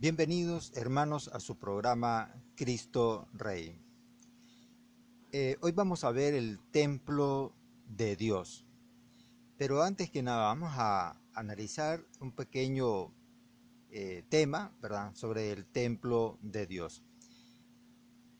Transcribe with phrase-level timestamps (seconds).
[0.00, 3.78] Bienvenidos hermanos a su programa Cristo Rey.
[5.30, 7.52] Eh, hoy vamos a ver el templo
[7.86, 8.64] de Dios.
[9.58, 13.12] Pero antes que nada vamos a analizar un pequeño
[13.90, 15.14] eh, tema ¿verdad?
[15.14, 17.04] sobre el templo de Dios.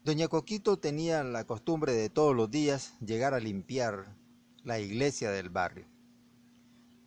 [0.02, 4.16] Doña Coquito tenía la costumbre de todos los días llegar a limpiar
[4.64, 5.84] la iglesia del barrio.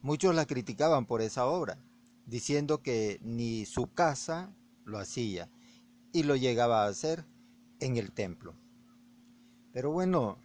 [0.04, 1.80] Muchos la criticaban por esa obra
[2.26, 4.54] diciendo que ni su casa
[4.86, 5.50] lo hacía
[6.12, 7.26] y lo llegaba a hacer
[7.80, 8.56] en el templo.
[9.72, 10.38] Pero bueno,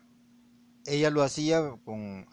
[0.86, 2.26] ella lo hacía con,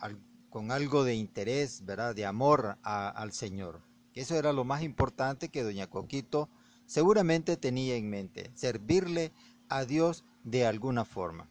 [0.49, 2.15] con algo de interés, ¿verdad?
[2.15, 3.81] De amor al Señor.
[4.13, 6.49] Eso era lo más importante que doña Coquito
[6.85, 9.31] seguramente tenía en mente, servirle
[9.69, 11.49] a Dios de alguna forma.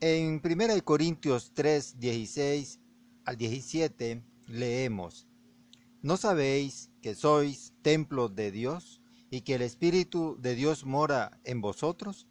[0.00, 2.80] En 1 Corintios 3, 16
[3.24, 5.28] al 17 leemos,
[6.02, 11.60] ¿No sabéis que sois templo de Dios y que el Espíritu de Dios mora en
[11.60, 12.26] vosotros?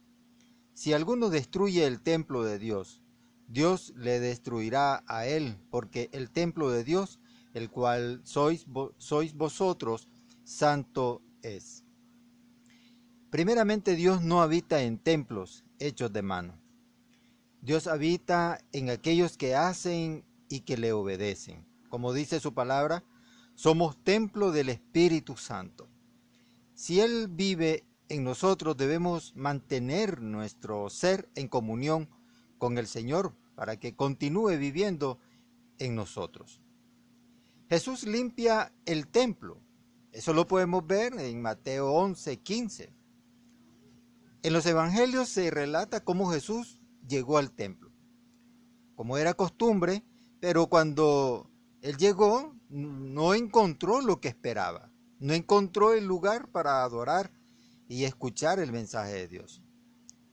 [0.74, 3.02] Si alguno destruye el templo de Dios,
[3.48, 7.22] Dios le destruirá a él, porque el templo de Dios,
[7.54, 8.66] el cual sois,
[8.98, 10.10] sois vosotros,
[10.44, 11.86] santo es.
[13.30, 16.60] Primeramente Dios no habita en templos hechos de mano.
[17.62, 21.66] Dios habita en aquellos que hacen y que le obedecen.
[21.88, 23.06] Como dice su palabra,
[23.62, 25.88] somos templo del Espíritu Santo.
[26.74, 32.10] Si Él vive en nosotros, debemos mantener nuestro ser en comunión
[32.58, 35.20] con el Señor para que continúe viviendo
[35.78, 36.60] en nosotros.
[37.70, 39.62] Jesús limpia el templo.
[40.12, 42.96] Eso lo podemos ver en Mateo 11, 15.
[44.42, 47.92] En los evangelios se relata cómo Jesús llegó al templo.
[48.96, 50.04] Como era costumbre,
[50.40, 51.52] pero cuando
[51.84, 57.32] él llegó, no encontró lo que esperaba, no encontró el lugar para adorar
[57.88, 59.62] y escuchar el mensaje de Dios.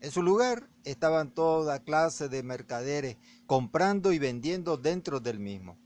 [0.01, 3.17] En su lugar estaban toda clase de mercaderes
[3.47, 5.77] comprando y vendiendo dentro del mismo.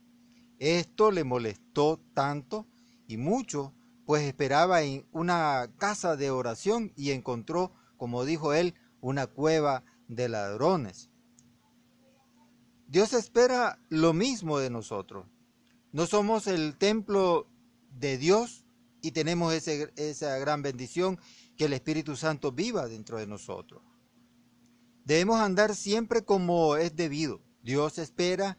[0.58, 2.66] Esto le molestó tanto
[3.08, 3.72] y mucho,
[4.04, 10.28] pues esperaba en una casa de oración y encontró, como dijo él, una cueva de
[10.28, 11.08] ladrones.
[12.86, 15.26] Dios espera lo mismo de nosotros.
[15.92, 17.46] No somos el templo
[17.90, 18.64] de Dios
[19.02, 21.18] y tenemos esa gran bendición
[21.56, 23.82] que el Espíritu Santo viva dentro de nosotros.
[25.04, 27.42] Debemos andar siempre como es debido.
[27.62, 28.56] Dios espera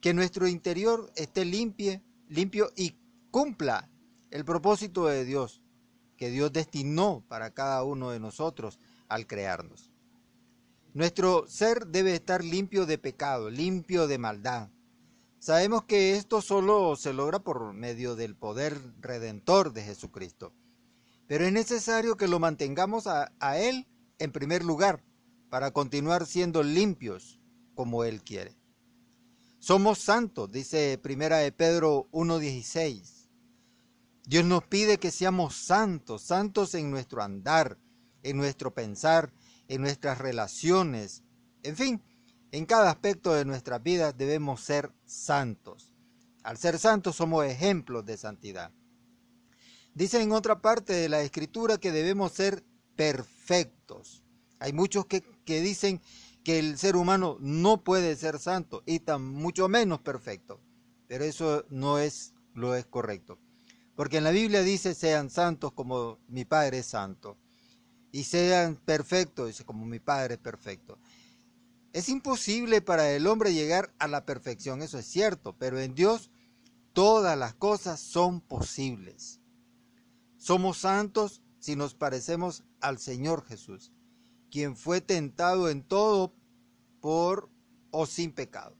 [0.00, 2.98] que nuestro interior esté limpio, limpio y
[3.30, 3.88] cumpla
[4.30, 5.62] el propósito de Dios
[6.16, 9.92] que Dios destinó para cada uno de nosotros al crearnos.
[10.94, 14.70] Nuestro ser debe estar limpio de pecado, limpio de maldad,
[15.46, 20.52] Sabemos que esto solo se logra por medio del poder redentor de Jesucristo.
[21.28, 23.86] Pero es necesario que lo mantengamos a, Él
[24.18, 25.04] en primer lugar
[25.48, 27.40] para continuar siendo limpios
[27.76, 28.56] como Él quiere.
[29.60, 33.28] Somos santos, dice Primera de Pedro 1.16.
[34.24, 37.78] Dios nos pide que seamos santos, santos en nuestro andar,
[38.24, 39.32] en nuestro pensar,
[39.68, 41.22] en nuestras relaciones,
[41.62, 42.02] en fin,
[42.52, 45.92] en cada aspecto de nuestra vida debemos ser santos.
[46.42, 48.70] Al ser santos somos ejemplos de santidad.
[49.94, 52.62] Dice en otra parte de la escritura que debemos ser
[52.96, 54.22] perfectos.
[54.58, 56.00] Hay muchos que, dicen
[56.44, 60.60] que el ser humano no puede ser santo y tan mucho menos perfecto.
[61.08, 63.38] Pero eso no es lo es correcto.
[63.94, 67.38] Porque en la Biblia dice sean santos como mi Padre es santo.
[68.12, 70.98] Y sean perfectos, como mi Padre es perfecto.
[71.96, 76.30] Es imposible para el hombre llegar a la perfección, eso es cierto, pero en Dios
[76.92, 79.40] todas las cosas son posibles.
[80.36, 83.94] Somos santos si nos parecemos al Señor Jesús,
[84.50, 86.34] quien fue tentado en todo
[87.00, 87.48] por
[87.90, 88.76] o sin pecado.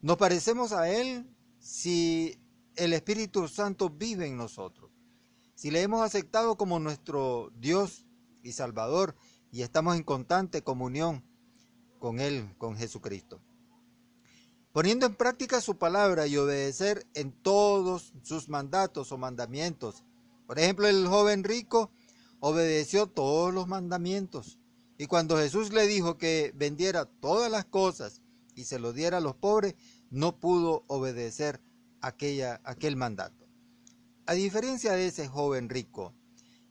[0.00, 1.28] Nos parecemos a Él
[1.58, 2.40] si
[2.76, 4.90] el Espíritu Santo vive en nosotros.
[5.54, 8.06] Si le hemos aceptado como nuestro Dios
[8.42, 9.16] y Salvador
[9.52, 11.27] y estamos en constante comunión
[11.98, 13.40] con Él, con Jesucristo.
[14.72, 20.04] Poniendo en práctica su palabra y obedecer en todos sus mandatos o mandamientos.
[20.46, 21.90] Por ejemplo, el joven rico
[22.40, 24.58] obedeció todos los mandamientos.
[24.98, 28.20] Y cuando Jesús le dijo que vendiera todas las cosas
[28.54, 29.74] y se lo diera a los pobres,
[30.10, 31.60] no pudo obedecer
[32.00, 33.46] aquella, aquel mandato.
[34.26, 36.14] A diferencia de ese joven rico,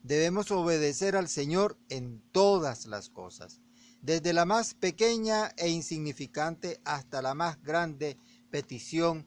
[0.03, 3.61] debemos obedecer al Señor en todas las cosas
[4.01, 8.17] desde la más pequeña e insignificante hasta la más grande
[8.49, 9.25] petición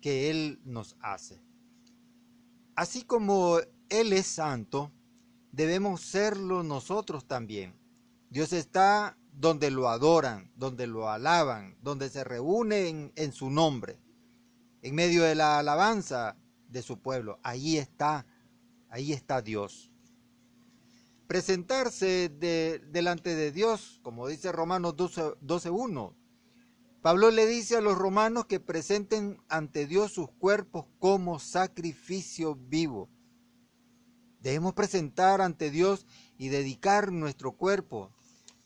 [0.00, 1.42] que Él nos hace.
[2.74, 3.58] Así como
[3.88, 4.90] Él es santo,
[5.52, 7.74] debemos serlo nosotros también.
[8.30, 13.98] Dios está donde lo adoran, donde lo alaban, donde se reúnen en su nombre,
[14.82, 16.36] en medio de la alabanza
[16.68, 17.38] de su pueblo.
[17.42, 18.26] Ahí está,
[18.88, 19.91] ahí está Dios.
[21.32, 25.38] Presentarse delante de Dios, como dice Romanos 12.1.
[25.40, 25.70] 12,
[27.00, 33.08] Pablo le dice a los romanos que presenten ante Dios sus cuerpos como sacrificio vivo.
[34.40, 36.06] Debemos presentar ante Dios
[36.36, 38.12] y dedicar nuestro cuerpo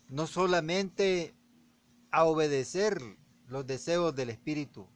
[0.08, 1.36] no solamente
[2.10, 3.00] a obedecer
[3.46, 4.88] los deseos del Espíritu,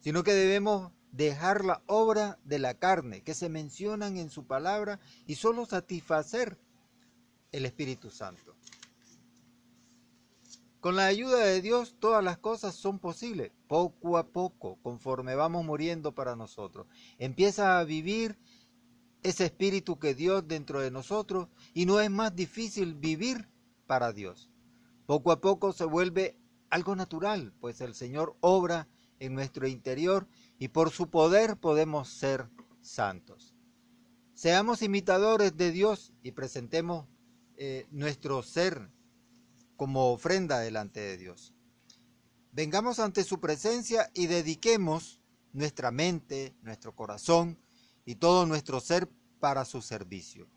[0.00, 4.98] sino que debemos dejar la obra de la carne que se mencionan en su palabra
[5.28, 6.58] y solo satisfacer
[7.54, 8.56] el Espíritu Santo.
[10.80, 15.64] Con la ayuda de Dios todas las cosas son posibles, poco a poco, conforme vamos
[15.64, 16.88] muriendo para nosotros.
[17.16, 18.36] Empieza a vivir
[19.22, 23.48] ese espíritu que Dios dentro de nosotros y no es más difícil vivir
[23.86, 24.50] para Dios.
[25.06, 26.36] Poco a poco se vuelve
[26.70, 28.88] algo natural, pues el Señor obra
[29.20, 30.26] en nuestro interior
[30.58, 33.54] y por su poder podemos ser santos.
[34.34, 37.06] Seamos imitadores de Dios y presentemos
[37.56, 38.90] eh, nuestro ser
[39.76, 41.54] como ofrenda delante de Dios.
[42.52, 45.20] Vengamos ante su presencia y dediquemos
[45.52, 47.58] nuestra mente, nuestro corazón
[48.04, 49.08] y todo nuestro ser
[49.40, 50.48] para su servicio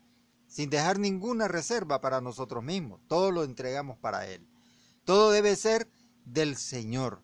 [0.48, 3.00] sin dejar ninguna reserva para nosotros mismos.
[3.06, 4.48] Todo lo entregamos para Él.
[5.04, 5.88] Todo debe ser
[6.24, 7.22] del Señor.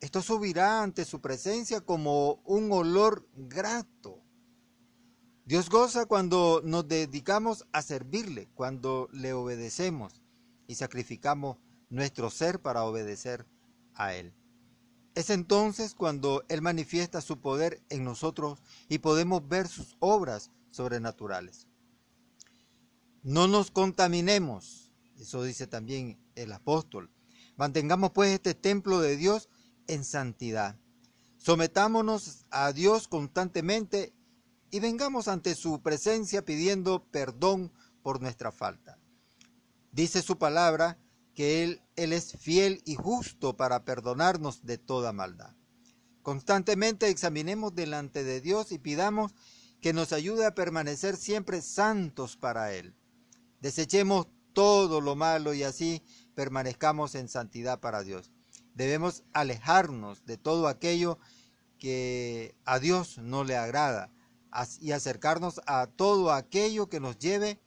[0.00, 4.22] Esto subirá ante su presencia como un olor grato.
[5.46, 10.22] Dios goza cuando nos dedicamos a servirle, cuando le obedecemos
[10.66, 11.58] y sacrificamos
[11.90, 13.46] nuestro ser para obedecer
[13.94, 14.32] a Él.
[15.14, 21.66] Es entonces cuando Él manifiesta su poder en nosotros y podemos ver sus obras sobrenaturales.
[23.22, 27.10] No nos contaminemos, eso dice también el apóstol.
[27.56, 29.50] Mantengamos pues este templo de Dios
[29.88, 30.80] en santidad.
[31.36, 34.14] Sometámonos a Dios constantemente
[34.74, 37.72] y vengamos ante su presencia pidiendo perdón
[38.02, 38.98] por nuestra falta.
[39.92, 40.98] Dice su palabra
[41.32, 45.54] que Él, Él es fiel y justo para perdonarnos de toda maldad.
[46.22, 49.36] Constantemente examinemos delante de Dios y pidamos
[49.80, 52.96] que nos ayude a permanecer siempre santos para Él.
[53.60, 56.02] Desechemos todo lo malo y así
[56.34, 58.32] permanezcamos en santidad para Dios.
[58.74, 61.20] Debemos alejarnos de todo aquello
[61.78, 64.10] que a Dios no le agrada
[64.80, 67.60] y acercarnos a todo aquello que nos lleve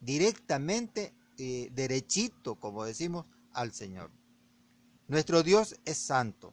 [0.00, 4.10] directamente, eh, derechito, como decimos, al Señor.
[5.08, 6.52] Nuestro Dios es santo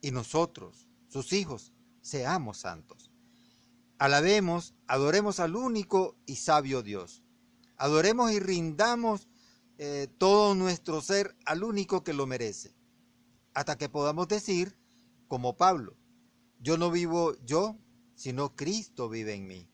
[0.00, 3.10] y nosotros, sus hijos, seamos santos.
[3.98, 7.24] Alabemos, adoremos al único y sabio Dios
[7.76, 9.28] Adoremos y rindamos
[9.78, 12.74] eh, todo nuestro ser al único que lo merece,
[13.52, 14.78] hasta que podamos decir,
[15.26, 15.96] como Pablo,
[16.60, 17.76] yo no vivo yo,
[18.14, 19.70] sino Cristo vive en mí.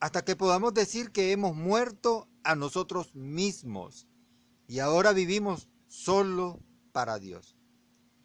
[0.00, 4.06] Hasta que podamos decir que hemos muerto a nosotros mismos
[4.66, 6.60] y ahora vivimos solo
[6.92, 7.56] para Dios.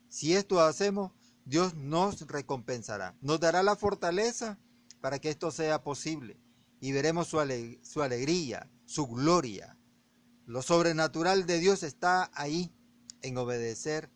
[0.10, 1.12] Si esto hacemos,
[1.46, 4.60] Dios nos recompensará, nos dará la fortaleza
[5.02, 6.40] para que esto sea posible
[6.80, 7.38] y veremos su,
[7.84, 9.78] su alegría, su gloria.
[10.46, 12.74] Lo sobrenatural de Dios está ahí
[13.22, 14.10] en obedecer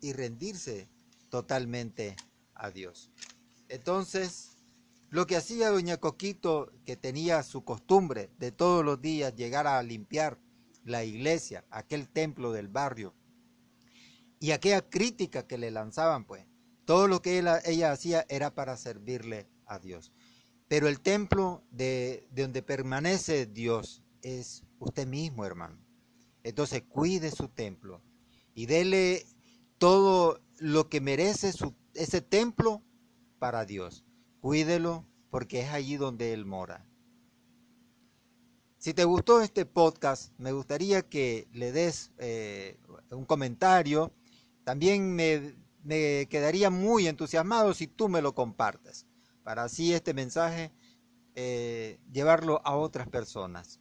[0.00, 0.88] y rendirse
[1.30, 2.16] totalmente
[2.54, 3.10] a Dios.
[3.74, 4.56] Entonces,
[5.10, 9.82] lo que hacía doña Coquito, que tenía su costumbre de todos los días llegar a
[9.82, 10.38] limpiar
[10.84, 13.14] la iglesia, aquel templo del barrio,
[14.38, 16.46] y aquella crítica que le lanzaban, pues,
[16.84, 20.12] todo lo que ella hacía era para servirle a Dios.
[20.68, 25.78] Pero el templo de, donde permanece Dios es usted mismo, hermano.
[26.44, 28.02] Entonces cuide su templo
[28.54, 29.26] y dele
[29.78, 31.52] todo lo que merece
[31.94, 32.82] ese templo
[33.44, 34.06] para Dios.
[34.40, 36.86] Cuídelo porque es allí donde Él mora.
[38.78, 42.78] Si te gustó este podcast, me gustaría que le des eh,
[43.10, 44.14] un comentario.
[44.64, 49.06] También me, me quedaría muy entusiasmado si tú me lo compartes
[49.42, 50.72] para así este mensaje
[51.34, 53.78] eh, llevarlo a otras personas.